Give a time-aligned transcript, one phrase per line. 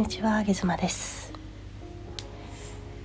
[0.00, 1.30] んにちは、ゲズマです。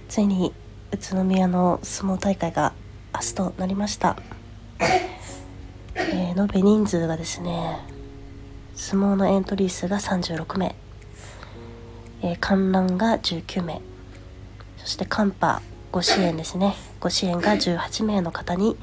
[0.07, 0.53] ついに
[0.93, 2.71] 宇都宮の相撲大会が
[3.13, 4.15] 明日となりました。
[5.95, 7.79] えー延べ人数がですね、
[8.75, 10.75] 相撲のエントリー数が36名、
[12.21, 13.81] えー観覧が19名、
[14.77, 18.77] そしてカンパご支援ですね、ご支援が18名の方に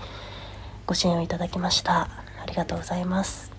[0.84, 2.10] ご支援をいただきました。
[2.42, 3.51] ありがとうございます。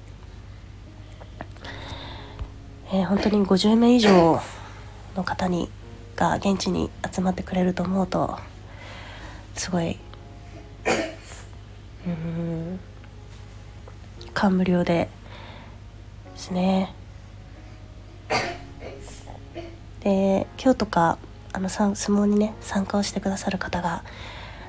[2.93, 4.39] えー本当に50名以上
[5.15, 5.67] の方に
[6.15, 8.37] が現地に集まってくれると思うと
[9.55, 9.97] すごい
[12.05, 12.79] うん
[14.35, 15.09] 感無量で
[16.33, 16.93] ですね。
[20.01, 21.17] で今日とか
[21.51, 24.03] あの相撲にね参加をしてくださる方が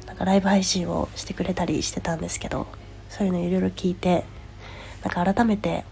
[0.07, 2.69] なんかライブ配信をしてくれたりしてたんですけど
[3.11, 4.25] そういうのいろいろ聞いて
[5.03, 5.85] なんか改めて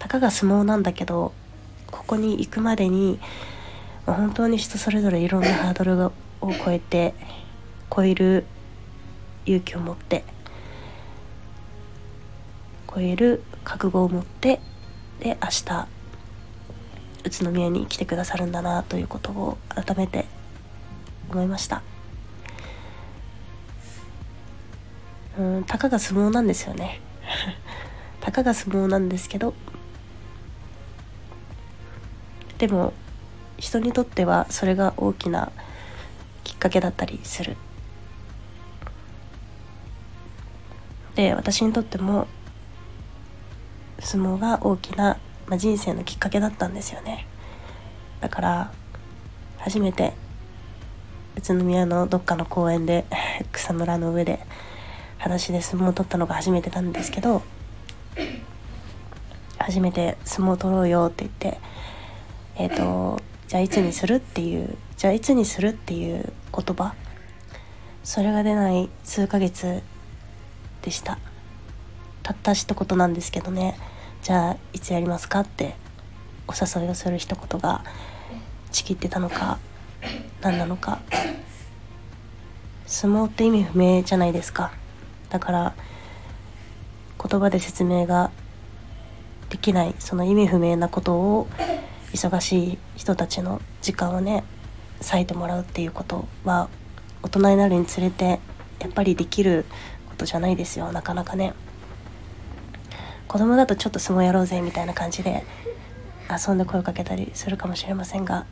[0.00, 1.32] たかが相撲なんだけど
[1.90, 3.20] ここに行くまでに
[4.06, 7.14] 本当に人それぞれいろんなハードルを超えて
[7.94, 8.46] 超える
[9.44, 10.24] 勇気を持って
[12.92, 14.60] 超える覚悟を持って
[15.20, 15.88] で明日
[17.24, 20.24] 宇都宮に来てくださるんだなということを改めて
[21.30, 21.82] 思いました。
[25.38, 27.00] うんたかが相撲なんですよね。
[28.20, 29.54] たかが相撲なんですけど
[32.60, 32.92] でも
[33.56, 35.50] 人にとってはそれが大きな
[36.44, 37.56] きっかけだったりする。
[41.14, 42.28] で私にとっても
[43.98, 45.16] 相撲が大きな、
[45.46, 47.26] まあ、人生のきっかけだったんですよね。
[48.20, 48.72] だから
[49.56, 50.12] 初めて
[51.36, 53.06] 宇都宮のどっかの公園で
[53.52, 54.38] 草むらの上で
[55.16, 57.42] 裸足で相撲を取ったのが初めてなんですけど
[59.56, 61.58] 初めて相撲を取ろうよって言って
[62.60, 66.94] えっ、とじゃあいつにするっていうじゃあいつにするっていう言葉
[68.04, 69.82] それが出ない数ヶ月
[70.82, 71.18] でした。
[72.22, 73.78] たった一言なんですけどね。
[74.22, 75.74] じゃあいつやりますかって
[76.48, 77.82] お誘いをする一言が
[78.70, 79.58] ちぎってたのか
[80.42, 81.00] 何なのか。
[82.84, 84.70] 相撲って意味不明じゃないですか。
[85.30, 85.74] だから
[87.22, 88.30] 言葉で説明が
[89.48, 91.46] できないその意味不明なことを
[92.12, 94.44] 忙しい人たちの時間をね
[95.00, 96.68] 割いてもらうっていうことは
[97.22, 98.40] 大人になるにつれて
[98.80, 99.64] やっぱりできる
[100.08, 100.90] ことじゃないですよ。
[100.92, 101.54] なかなかね。
[103.28, 105.44] 子供だとちょっと相撲やろうぜみたいな感じで
[106.28, 108.44] 遊んで声をかけたりするかもしれませんが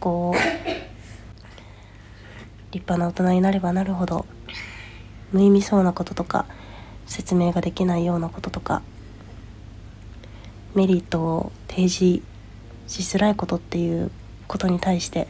[0.00, 0.38] こう
[2.72, 4.26] 立派な大人になればなるほど
[5.32, 6.46] 無意味そうなこととか
[7.06, 8.82] 説明ができないようなこととか
[10.78, 12.22] メリットを提示
[12.86, 14.12] しづらいことっていう
[14.46, 15.28] ことに対してやっ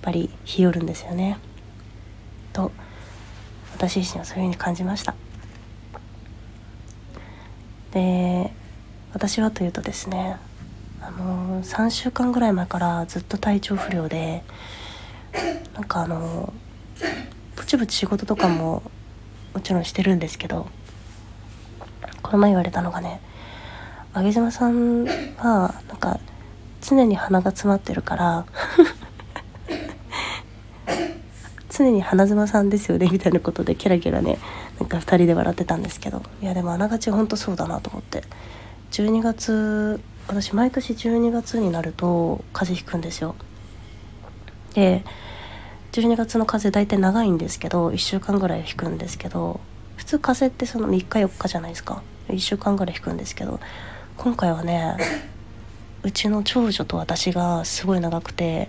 [0.00, 1.36] ぱり日和るんですよね。
[2.54, 2.72] と
[3.74, 5.14] 私自身はそういうふうに感じました。
[7.92, 8.50] で
[9.12, 10.38] 私はというとですね
[11.02, 14.42] あの3週間ぐらい前からずっと体調不良で
[15.74, 16.54] なんかあの
[17.54, 18.82] ぼちぼち仕事とかも
[19.52, 20.68] もちろんしてるんですけど
[22.22, 23.20] この前言われたのがね
[24.14, 25.04] 上島さん
[25.36, 26.20] はなんか
[26.80, 28.46] 常に鼻が詰まってるから
[31.68, 34.38] 常に鼻妻さんですよねみたいなことでキラキラね
[34.78, 38.24] なんか2人で笑ってたんですけどいやでもあながちほんとそうだなと思って。
[38.90, 43.36] 12月私毎年12月になると風邪ひくんですよ。
[44.74, 45.04] で
[45.92, 49.60] 12月の風邪大体長いんですけど1週間ぐらい引くんですけど
[49.96, 52.02] 普通風邪ってその3日4日じゃないですか。
[52.28, 53.60] 1週間ぐらい引くんですけど
[54.20, 54.98] 今回はね
[56.04, 58.68] うちの長女と私がすごい長くて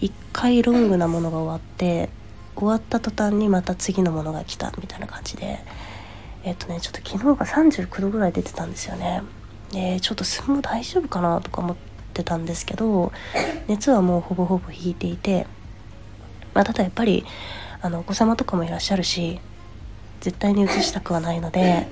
[0.00, 2.10] 1回ロングなものが終わって
[2.54, 5.58] 終わった途端にまた次のものが来たみたいな感じで
[6.44, 9.22] えっとねちょっと昨日が39度ぐらい出てたんですよね。
[9.72, 11.76] でちょっと相撲大丈夫かなとか思っ
[12.12, 13.10] てたんですけど
[13.66, 15.48] 熱はもうほぼほぼ引いていて
[16.54, 17.24] まあ、ただやっぱり
[17.82, 19.40] あのお子様とかもいらっしゃるし
[20.20, 21.88] 絶対に移したくはないので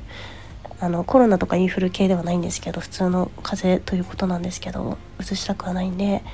[0.83, 6.31] あのコロナとかインフル系ではないんですけど普通の風邪ということなんですけど移したくはないんで、ま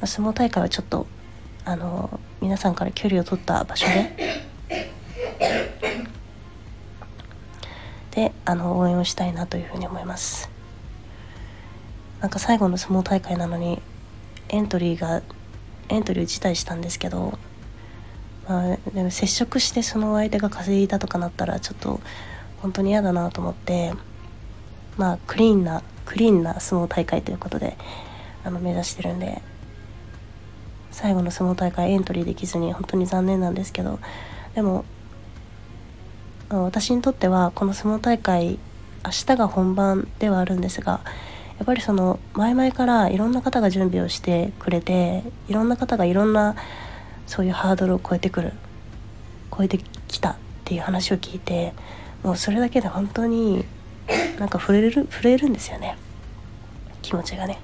[0.00, 1.06] あ、相撲大会はちょっと
[1.64, 4.42] あの皆さんから距離を取った場所で。
[8.10, 10.48] であの応援をしたいなというふうに思います。
[12.20, 13.80] なんか最後の相撲大会なのに
[14.48, 15.22] エントリーが
[15.88, 17.38] エントリーを辞退したんですけど
[18.48, 22.00] まあ、でも接触してその相手が風邪ひいたとかなったらちょっと
[22.64, 23.92] 本当に嫌だなと思って
[24.96, 27.76] まあクリーンなクリーンな相撲大会ということで
[28.42, 29.42] あの目指してるんで
[30.90, 33.98] 最後の相撲大会エントリーできずに本当に残念なんですけど
[34.54, 34.86] でも
[36.48, 38.58] 私にとってはこの相撲大会
[39.04, 41.02] 明日が本番ではあるんですが
[41.58, 46.56] やっぱりその前々からいろんな方が準備をしてくれていろんな方がいろんな
[47.26, 48.54] そういうハードルを超えてくる
[49.54, 49.76] 超えて
[50.08, 51.74] きたっていう話を聞いて
[52.24, 53.64] もうそれだけで本当に
[54.38, 55.96] なんか触れる触れるんですよね。
[57.02, 57.58] 気持ちがね。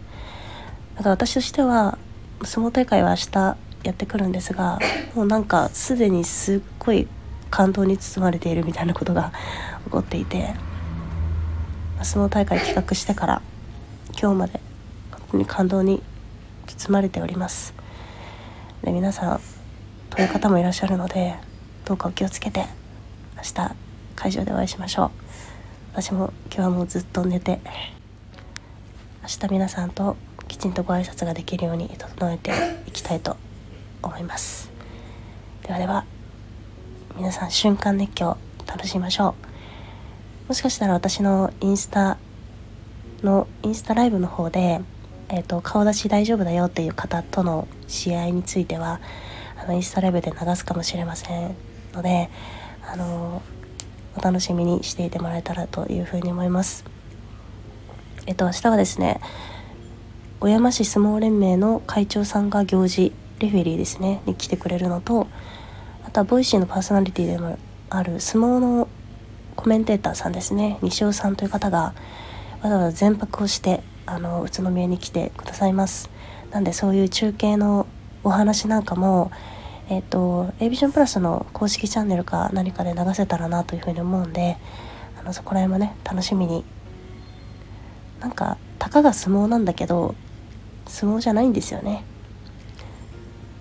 [0.96, 1.98] だから私としては
[2.44, 4.78] 相撲大会は明日やってくるんですが
[5.14, 7.08] もうなんかすでにすっごい
[7.50, 9.32] 感動に包まれているみたいなことが
[9.84, 10.54] 起こっていて
[12.02, 13.42] 相撲大会企画してから
[14.20, 14.60] 今日まで
[15.10, 16.02] 本当に感動に
[16.66, 17.72] 包まれております。
[18.82, 19.40] で皆さん
[20.10, 21.34] という方もいらっしゃるので
[21.84, 22.66] どうかお気をつけて
[23.36, 23.89] 明日
[24.20, 25.10] 会場でお会いしましょう。
[25.92, 27.58] 私も今日はもうずっと寝て
[29.22, 30.14] 明日皆さんと
[30.46, 32.52] きちんとご挨拶ができるように整えて
[32.86, 33.38] いきたいと
[34.02, 34.70] 思います。
[35.62, 36.04] ではでは
[37.16, 38.36] 皆さん瞬間熱狂
[38.66, 39.34] 楽しみましょ
[40.44, 40.48] う。
[40.48, 42.18] もしかしたら私のインスタ
[43.22, 44.82] のインスタライブの方で、
[45.30, 49.00] えーと、顔出し大丈夫だよっていう方との試合については
[49.56, 51.56] あのインスタライブで流すかもしれません
[51.94, 52.28] ので
[52.86, 53.40] あの
[54.16, 56.84] お楽しみにしていてもらえたらというふうに思います。
[58.26, 59.20] えっと明日はですね
[60.40, 65.26] 小山市相撲連盟の会長さんが行司レフェリーですねに来てくれるのと
[66.06, 67.58] あとはボイシーのパーソナリティでも
[67.88, 68.88] ある相撲の
[69.56, 71.94] コメンテーターさんですね西尾さんという方が
[72.62, 76.10] わざわざ全泊をしてあの宇都宮に来てくださいます。
[76.50, 77.86] なんでそういう中継の
[78.24, 79.30] お話なんかも
[79.90, 84.56] えっ、ー、と a ビジョンプラスの公式チャンネルか何かで流せたらなというふうに思うんで
[85.18, 86.64] あのそこら辺もね楽しみに。
[88.20, 90.14] なんかたかが相撲なんだけど
[90.86, 92.04] 相撲じゃないんですよね。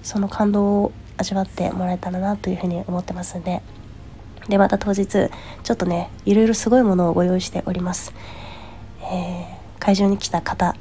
[0.03, 3.61] その感動を味わってもらえたらなというふうに思ってますんで。
[4.47, 8.13] でまた当日ちょっとねいろいろすごいものをご用意しております。
[9.01, 10.75] えー、会場に来た方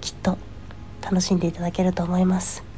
[0.00, 0.38] きっと
[1.00, 2.73] 楽しんでいただけると思います。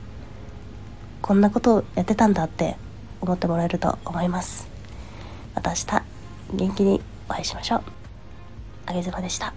[1.26, 2.76] こんなことをやってたんだって
[3.20, 4.68] 思ってもらえると思います。
[5.56, 6.02] また明日
[6.54, 7.82] 元気にお会いしましょう。
[8.86, 9.52] あげずまでした。